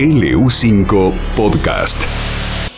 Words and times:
LU5 0.00 1.12
Podcast. 1.36 2.19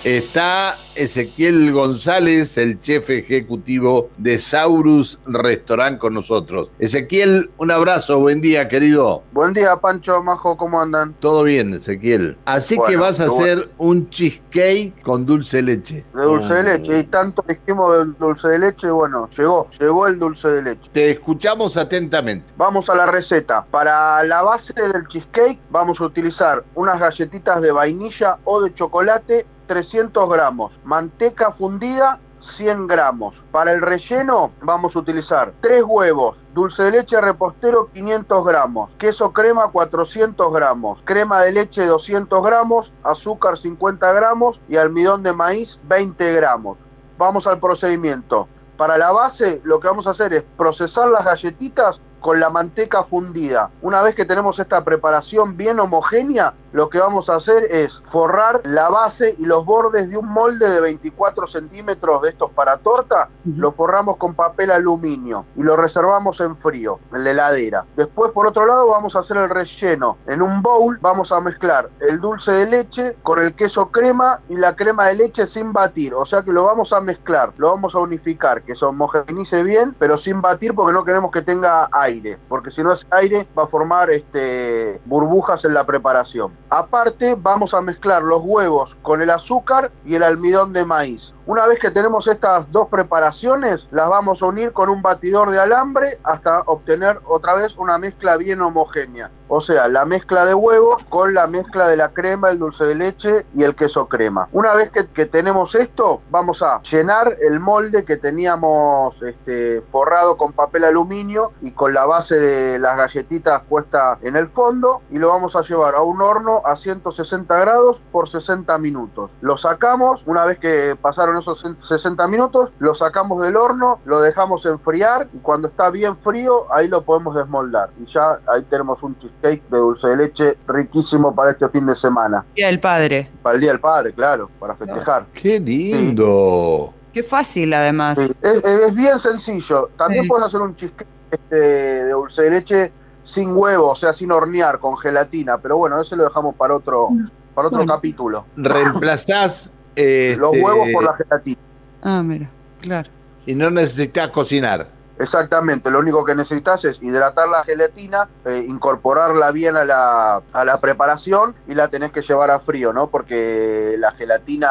Está 0.04 0.74
Ezequiel 0.96 1.72
González, 1.72 2.58
el 2.58 2.80
chef 2.80 3.08
ejecutivo 3.10 4.10
de 4.18 4.40
Saurus 4.40 5.20
Restaurant 5.26 6.00
con 6.00 6.14
nosotros. 6.14 6.70
Ezequiel, 6.80 7.52
un 7.56 7.70
abrazo, 7.70 8.18
buen 8.18 8.40
día, 8.40 8.68
querido. 8.68 9.22
Buen 9.30 9.54
día, 9.54 9.76
Pancho, 9.76 10.20
Majo, 10.20 10.56
¿cómo 10.56 10.80
andan? 10.80 11.14
Todo 11.20 11.44
bien, 11.44 11.72
Ezequiel. 11.74 12.36
Así 12.46 12.76
que 12.88 12.96
vas 12.96 13.20
a 13.20 13.26
hacer 13.26 13.70
un 13.78 14.10
cheesecake 14.10 15.00
con 15.02 15.24
dulce 15.24 15.58
de 15.58 15.62
leche. 15.62 16.04
De 16.12 16.22
dulce 16.22 16.52
de 16.52 16.62
leche, 16.64 16.98
y 16.98 17.04
tanto 17.04 17.44
dijimos 17.46 17.96
del 17.96 18.18
dulce 18.18 18.48
de 18.48 18.58
leche, 18.58 18.90
bueno, 18.90 19.28
llegó, 19.36 19.70
llegó 19.78 20.08
el 20.08 20.18
dulce 20.18 20.48
de 20.48 20.62
leche. 20.62 20.90
Te 20.90 21.12
escuchamos 21.12 21.76
atentamente. 21.76 22.52
Vamos 22.56 22.90
a 22.90 22.96
la 22.96 23.06
receta. 23.06 23.64
Para 23.70 24.24
la 24.24 24.42
base 24.42 24.74
del 24.74 25.06
cheesecake 25.06 25.60
vamos 25.70 26.00
a 26.00 26.04
utilizar 26.06 26.64
unas 26.74 26.98
galletitas 26.98 27.62
de 27.62 27.70
vainilla 27.70 28.38
o 28.42 28.60
de 28.60 28.74
chocolate, 28.74 29.46
300 29.72 30.28
gramos, 30.28 30.78
manteca 30.84 31.50
fundida, 31.50 32.20
100 32.40 32.88
gramos. 32.88 33.42
Para 33.50 33.72
el 33.72 33.80
relleno 33.80 34.52
vamos 34.60 34.94
a 34.94 34.98
utilizar 34.98 35.54
3 35.62 35.82
huevos, 35.86 36.36
dulce 36.52 36.82
de 36.82 36.90
leche 36.90 37.18
repostero 37.18 37.88
500 37.94 38.44
gramos, 38.44 38.90
queso 38.98 39.32
crema 39.32 39.68
400 39.68 40.52
gramos, 40.52 41.00
crema 41.06 41.40
de 41.40 41.52
leche 41.52 41.86
200 41.86 42.44
gramos, 42.44 42.92
azúcar 43.02 43.56
50 43.56 44.12
gramos 44.12 44.60
y 44.68 44.76
almidón 44.76 45.22
de 45.22 45.32
maíz 45.32 45.78
20 45.84 46.34
gramos. 46.34 46.76
Vamos 47.16 47.46
al 47.46 47.58
procedimiento. 47.58 48.48
Para 48.76 48.98
la 48.98 49.10
base 49.10 49.62
lo 49.64 49.80
que 49.80 49.88
vamos 49.88 50.06
a 50.06 50.10
hacer 50.10 50.34
es 50.34 50.44
procesar 50.58 51.08
las 51.08 51.24
galletitas 51.24 51.98
con 52.20 52.40
la 52.40 52.50
manteca 52.50 53.04
fundida. 53.04 53.70
Una 53.80 54.02
vez 54.02 54.14
que 54.14 54.26
tenemos 54.26 54.58
esta 54.58 54.84
preparación 54.84 55.56
bien 55.56 55.80
homogénea, 55.80 56.52
lo 56.72 56.88
que 56.88 56.98
vamos 56.98 57.28
a 57.28 57.36
hacer 57.36 57.64
es 57.64 58.00
forrar 58.04 58.60
la 58.64 58.88
base 58.88 59.34
y 59.38 59.44
los 59.44 59.64
bordes 59.64 60.10
de 60.10 60.16
un 60.16 60.28
molde 60.28 60.68
de 60.68 60.80
24 60.80 61.46
centímetros 61.46 62.22
de 62.22 62.30
estos 62.30 62.50
para 62.52 62.78
torta, 62.78 63.28
lo 63.44 63.72
forramos 63.72 64.16
con 64.16 64.34
papel 64.34 64.70
aluminio 64.70 65.44
y 65.56 65.62
lo 65.62 65.76
reservamos 65.76 66.40
en 66.40 66.56
frío, 66.56 66.98
en 67.12 67.24
la 67.24 67.30
heladera. 67.30 67.84
Después, 67.96 68.32
por 68.32 68.46
otro 68.46 68.66
lado, 68.66 68.88
vamos 68.88 69.14
a 69.16 69.20
hacer 69.20 69.36
el 69.36 69.50
relleno. 69.50 70.16
En 70.26 70.42
un 70.42 70.62
bowl 70.62 70.98
vamos 71.00 71.30
a 71.30 71.40
mezclar 71.40 71.90
el 72.00 72.20
dulce 72.20 72.52
de 72.52 72.66
leche 72.66 73.16
con 73.22 73.40
el 73.40 73.54
queso 73.54 73.90
crema 73.90 74.40
y 74.48 74.56
la 74.56 74.74
crema 74.74 75.08
de 75.08 75.16
leche 75.16 75.46
sin 75.46 75.72
batir. 75.72 76.14
O 76.14 76.24
sea 76.24 76.42
que 76.42 76.52
lo 76.52 76.64
vamos 76.64 76.92
a 76.92 77.00
mezclar, 77.00 77.52
lo 77.58 77.70
vamos 77.70 77.94
a 77.94 77.98
unificar, 77.98 78.62
que 78.62 78.74
se 78.74 78.84
homogenice 78.84 79.62
bien, 79.62 79.94
pero 79.98 80.16
sin 80.16 80.40
batir 80.40 80.74
porque 80.74 80.92
no 80.92 81.04
queremos 81.04 81.30
que 81.30 81.42
tenga 81.42 81.88
aire, 81.92 82.38
porque 82.48 82.70
si 82.70 82.82
no 82.82 82.92
es 82.92 83.06
aire 83.10 83.46
va 83.58 83.64
a 83.64 83.66
formar 83.66 84.10
este, 84.10 85.00
burbujas 85.04 85.64
en 85.64 85.74
la 85.74 85.84
preparación. 85.84 86.61
Aparte 86.74 87.36
vamos 87.38 87.74
a 87.74 87.82
mezclar 87.82 88.22
los 88.22 88.40
huevos 88.42 88.96
con 89.02 89.20
el 89.20 89.28
azúcar 89.28 89.92
y 90.06 90.14
el 90.14 90.22
almidón 90.22 90.72
de 90.72 90.86
maíz. 90.86 91.34
Una 91.44 91.66
vez 91.66 91.78
que 91.80 91.90
tenemos 91.90 92.28
estas 92.28 92.70
dos 92.72 92.88
preparaciones, 92.88 93.88
las 93.90 94.08
vamos 94.08 94.40
a 94.40 94.46
unir 94.46 94.72
con 94.72 94.88
un 94.88 95.02
batidor 95.02 95.50
de 95.50 95.60
alambre 95.60 96.18
hasta 96.22 96.60
obtener 96.60 97.18
otra 97.26 97.54
vez 97.54 97.76
una 97.76 97.98
mezcla 97.98 98.36
bien 98.36 98.62
homogénea. 98.62 99.30
O 99.48 99.60
sea, 99.60 99.88
la 99.88 100.06
mezcla 100.06 100.46
de 100.46 100.54
huevos 100.54 101.04
con 101.10 101.34
la 101.34 101.46
mezcla 101.46 101.88
de 101.88 101.96
la 101.96 102.10
crema, 102.14 102.48
el 102.48 102.58
dulce 102.58 102.84
de 102.84 102.94
leche 102.94 103.44
y 103.54 103.64
el 103.64 103.74
queso 103.74 104.08
crema. 104.08 104.48
Una 104.52 104.72
vez 104.72 104.90
que, 104.90 105.26
tenemos 105.26 105.74
esto, 105.74 106.22
vamos 106.30 106.62
a 106.62 106.80
llenar 106.82 107.36
el 107.42 107.60
molde 107.60 108.04
que 108.04 108.16
teníamos 108.16 109.20
este, 109.20 109.82
forrado 109.82 110.38
con 110.38 110.52
papel 110.52 110.84
aluminio 110.84 111.52
y 111.60 111.72
con 111.72 111.92
la 111.92 112.06
base 112.06 112.36
de 112.36 112.78
las 112.78 112.96
galletitas 112.96 113.62
puesta 113.68 114.18
en 114.22 114.36
el 114.36 114.46
fondo 114.46 115.02
y 115.10 115.18
lo 115.18 115.28
vamos 115.28 115.54
a 115.54 115.60
llevar 115.60 115.96
a 115.96 116.00
un 116.00 116.22
horno 116.22 116.61
a 116.64 116.76
160 116.76 117.58
grados 117.58 118.00
por 118.12 118.28
60 118.28 118.76
minutos. 118.78 119.30
Lo 119.40 119.56
sacamos, 119.56 120.22
una 120.26 120.44
vez 120.44 120.58
que 120.58 120.96
pasaron 121.00 121.36
esos 121.36 121.64
60 121.80 122.26
minutos, 122.28 122.70
lo 122.78 122.94
sacamos 122.94 123.42
del 123.42 123.56
horno, 123.56 124.00
lo 124.04 124.20
dejamos 124.20 124.64
enfriar 124.66 125.28
y 125.32 125.38
cuando 125.38 125.68
está 125.68 125.90
bien 125.90 126.16
frío, 126.16 126.66
ahí 126.72 126.88
lo 126.88 127.02
podemos 127.02 127.34
desmoldar. 127.34 127.90
Y 128.00 128.06
ya 128.06 128.38
ahí 128.46 128.62
tenemos 128.62 129.02
un 129.02 129.18
cheesecake 129.18 129.62
de 129.68 129.78
dulce 129.78 130.08
de 130.08 130.16
leche 130.16 130.58
riquísimo 130.66 131.34
para 131.34 131.52
este 131.52 131.68
fin 131.68 131.86
de 131.86 131.94
semana. 131.96 132.44
Día 132.54 132.66
del 132.66 132.80
Padre. 132.80 133.30
Para 133.42 133.54
el 133.56 133.60
Día 133.60 133.70
del 133.72 133.80
Padre, 133.80 134.12
claro, 134.12 134.50
para 134.58 134.74
festejar. 134.74 135.26
¡Qué 135.34 135.58
lindo! 135.60 136.92
Qué 137.12 137.22
fácil, 137.22 137.74
además. 137.74 138.18
Sí, 138.18 138.32
Es, 138.40 138.64
es 138.64 138.94
bien 138.94 139.18
sencillo. 139.18 139.90
También 139.96 140.22
Sí. 140.24 140.28
puedes 140.28 140.46
hacer 140.46 140.60
un 140.60 140.74
cheesecake 140.74 141.06
este, 141.30 141.56
de 141.56 142.10
dulce 142.10 142.42
de 142.42 142.50
leche 142.50 142.92
sin 143.24 143.56
huevo, 143.56 143.90
o 143.90 143.96
sea, 143.96 144.12
sin 144.12 144.30
hornear, 144.32 144.78
con 144.78 144.96
gelatina. 144.98 145.58
Pero 145.58 145.76
bueno, 145.78 146.00
ese 146.00 146.16
lo 146.16 146.24
dejamos 146.24 146.54
para 146.56 146.74
otro, 146.74 147.08
para 147.54 147.68
otro 147.68 147.78
Bueno. 147.78 147.94
capítulo. 147.94 148.44
Reemplazás 148.56 149.70
este, 149.94 150.36
Los 150.40 150.52
huevos 150.56 150.88
por 150.92 151.04
la 151.04 151.14
gelatina. 151.14 151.58
Ah, 152.02 152.22
mira, 152.22 152.48
claro. 152.80 153.10
y 153.46 153.54
no 153.54 153.70
necesitas 153.70 154.28
cocinar. 154.28 154.86
Exactamente, 155.22 155.88
lo 155.88 156.00
único 156.00 156.24
que 156.24 156.34
necesitas 156.34 156.84
es 156.84 157.00
hidratar 157.00 157.48
la 157.48 157.62
gelatina, 157.62 158.28
eh, 158.44 158.64
incorporarla 158.66 159.52
bien 159.52 159.76
a 159.76 159.84
la, 159.84 160.42
a 160.50 160.64
la 160.64 160.80
preparación 160.80 161.54
y 161.64 161.76
la 161.76 161.86
tenés 161.90 162.10
que 162.10 162.22
llevar 162.22 162.50
a 162.50 162.58
frío, 162.58 162.92
¿no? 162.92 163.08
Porque 163.08 163.94
la 163.98 164.10
gelatina 164.10 164.68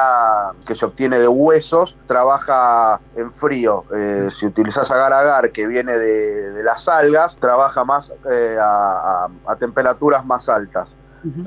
que 0.65 0.75
se 0.75 0.83
obtiene 0.85 1.19
de 1.19 1.29
huesos 1.29 1.95
trabaja 2.05 3.01
en 3.13 3.31
frío. 3.31 3.85
Eh, 3.95 4.27
si 4.33 4.45
utilizas 4.45 4.91
agar 4.91 5.13
agar, 5.13 5.53
que 5.53 5.67
viene 5.67 5.97
de, 5.97 6.51
de 6.51 6.63
las 6.63 6.85
algas, 6.89 7.37
trabaja 7.39 7.85
más 7.85 8.11
eh, 8.29 8.57
a, 8.59 9.25
a- 9.27 9.29
a 9.45 9.55
temperaturas 9.57 10.25
más 10.25 10.49
altas. 10.49 10.97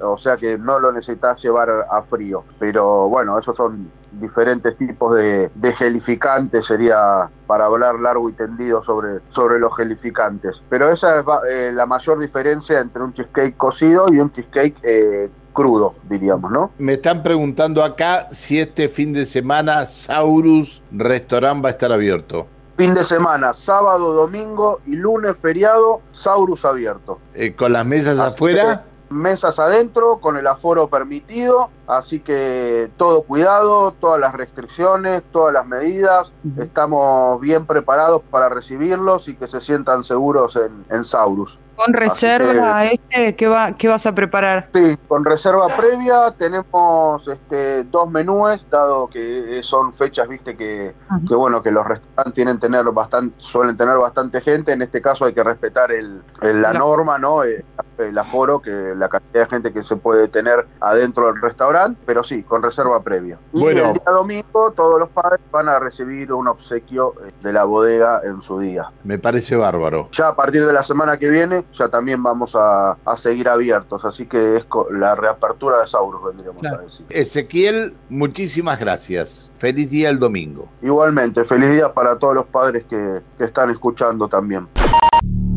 O 0.02 0.16
sea 0.16 0.36
que 0.38 0.56
no 0.58 0.78
lo 0.78 0.92
necesitas 0.92 1.42
llevar 1.42 1.68
a 1.90 2.02
frío. 2.02 2.46
Pero 2.58 3.08
bueno, 3.08 3.38
esos 3.38 3.56
son 3.56 3.92
diferentes 4.20 4.76
tipos 4.76 5.16
de, 5.16 5.50
de 5.54 5.72
gelificantes, 5.72 6.66
sería 6.66 7.28
para 7.46 7.66
hablar 7.66 7.98
largo 8.00 8.28
y 8.28 8.32
tendido 8.32 8.82
sobre, 8.82 9.20
sobre 9.28 9.58
los 9.58 9.76
gelificantes. 9.76 10.62
Pero 10.68 10.90
esa 10.90 11.20
es 11.20 11.24
eh, 11.50 11.72
la 11.72 11.86
mayor 11.86 12.18
diferencia 12.18 12.80
entre 12.80 13.02
un 13.02 13.12
cheesecake 13.12 13.56
cocido 13.56 14.12
y 14.12 14.18
un 14.18 14.30
cheesecake 14.32 14.76
eh, 14.82 15.30
crudo, 15.52 15.94
diríamos, 16.08 16.50
¿no? 16.50 16.70
Me 16.78 16.94
están 16.94 17.22
preguntando 17.22 17.82
acá 17.82 18.28
si 18.32 18.58
este 18.58 18.88
fin 18.88 19.12
de 19.12 19.24
semana 19.24 19.86
Saurus 19.86 20.82
Restaurant 20.92 21.64
va 21.64 21.68
a 21.68 21.72
estar 21.72 21.92
abierto. 21.92 22.46
Fin 22.76 22.92
de 22.92 23.04
semana, 23.04 23.54
sábado, 23.54 24.12
domingo 24.12 24.80
y 24.84 24.96
lunes 24.96 25.38
feriado, 25.38 26.00
Saurus 26.10 26.64
abierto. 26.64 27.20
Eh, 27.32 27.54
con 27.54 27.72
las 27.72 27.86
mesas 27.86 28.18
Así 28.18 28.34
afuera. 28.34 28.84
Mesas 29.10 29.58
adentro 29.58 30.18
con 30.18 30.36
el 30.36 30.46
aforo 30.46 30.88
permitido, 30.88 31.70
así 31.86 32.20
que 32.20 32.90
todo 32.96 33.22
cuidado, 33.22 33.92
todas 34.00 34.20
las 34.20 34.34
restricciones, 34.34 35.22
todas 35.32 35.52
las 35.52 35.66
medidas, 35.66 36.32
estamos 36.58 37.40
bien 37.40 37.66
preparados 37.66 38.22
para 38.30 38.48
recibirlos 38.48 39.28
y 39.28 39.34
que 39.34 39.48
se 39.48 39.60
sientan 39.60 40.04
seguros 40.04 40.56
en, 40.56 40.84
en 40.90 41.04
Saurus. 41.04 41.58
Con 41.76 41.92
reserva, 41.92 42.84
este, 42.86 43.34
¿qué, 43.36 43.48
va, 43.48 43.72
¿qué 43.72 43.88
vas 43.88 44.06
a 44.06 44.14
preparar? 44.14 44.68
Sí, 44.74 44.96
con 45.08 45.24
reserva 45.24 45.66
previa 45.76 46.32
tenemos 46.36 47.26
este, 47.28 47.84
dos 47.84 48.10
menúes, 48.10 48.60
dado 48.70 49.08
que 49.08 49.60
son 49.62 49.92
fechas, 49.92 50.28
viste, 50.28 50.56
que, 50.56 50.94
bueno, 51.28 51.62
que 51.62 51.70
los 51.70 51.84
restaurantes 51.84 52.34
tienen 52.34 52.58
tener 52.60 52.84
bastante, 52.86 53.34
suelen 53.38 53.76
tener 53.76 53.96
bastante 53.96 54.40
gente, 54.40 54.72
en 54.72 54.82
este 54.82 55.00
caso 55.02 55.24
hay 55.24 55.34
que 55.34 55.42
respetar 55.42 55.90
el, 55.92 56.22
el- 56.42 56.62
la 56.62 56.72
norma, 56.72 57.18
¿no? 57.18 57.42
El, 57.42 57.64
el 57.98 58.16
aforo, 58.18 58.60
que 58.60 58.70
la 58.96 59.08
cantidad 59.08 59.44
de 59.44 59.50
gente 59.50 59.72
que 59.72 59.84
se 59.84 59.96
puede 59.96 60.28
tener 60.28 60.66
adentro 60.80 61.26
del 61.32 61.40
restaurante, 61.40 62.00
pero 62.06 62.24
sí, 62.24 62.42
con 62.42 62.62
reserva 62.62 63.02
previa. 63.02 63.38
Y 63.52 63.60
Bueno. 63.60 63.86
el 63.88 63.92
día 63.94 64.12
domingo 64.12 64.72
todos 64.72 64.98
los 64.98 65.08
padres 65.10 65.40
van 65.50 65.68
a 65.68 65.78
recibir 65.78 66.32
un 66.32 66.48
obsequio 66.48 67.14
eh, 67.26 67.32
de 67.42 67.52
la 67.52 67.64
bodega 67.64 68.20
en 68.24 68.42
su 68.42 68.58
día. 68.58 68.90
Me 69.04 69.18
parece 69.18 69.56
bárbaro. 69.56 70.08
Ya 70.12 70.28
a 70.28 70.36
partir 70.36 70.64
de 70.66 70.72
la 70.72 70.82
semana 70.82 71.16
que 71.18 71.28
viene, 71.28 71.63
ya 71.72 71.88
también 71.88 72.22
vamos 72.22 72.54
a, 72.54 72.92
a 73.04 73.16
seguir 73.16 73.48
abiertos, 73.48 74.04
así 74.04 74.26
que 74.26 74.56
es 74.56 74.64
la 74.92 75.14
reapertura 75.14 75.80
de 75.80 75.86
Saurus, 75.86 76.22
vendríamos 76.24 76.60
Claro. 76.60 76.78
a 76.80 76.82
decir. 76.82 77.06
Ezequiel, 77.10 77.94
muchísimas 78.08 78.78
gracias. 78.78 79.50
Feliz 79.56 79.88
día 79.90 80.10
el 80.10 80.18
domingo. 80.18 80.68
Igualmente, 80.82 81.44
feliz 81.44 81.70
día 81.72 81.92
para 81.92 82.18
todos 82.18 82.34
los 82.34 82.46
padres 82.46 82.84
que, 82.88 83.20
que 83.38 83.44
están 83.44 83.70
escuchando 83.70 84.28
también. 84.28 84.68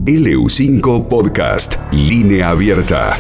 LU5 0.06 1.08
Podcast. 1.10 1.76
Línea 1.92 2.50
abierta. 2.50 3.18